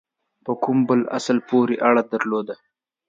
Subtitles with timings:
[0.45, 2.55] په کوم بل اصل پوري اړه درلوده.